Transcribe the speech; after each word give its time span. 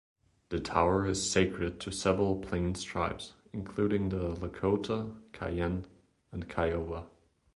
The 0.49 0.59
Tower 0.59 1.05
is 1.05 1.29
sacred 1.29 1.79
to 1.81 1.91
several 1.91 2.37
Plains 2.39 2.81
tribes, 2.81 3.33
including 3.53 4.09
the 4.09 4.33
Lakota, 4.35 5.15
Cheyenne 5.31 5.85
and 6.31 6.49
Kiowa. 6.49 7.05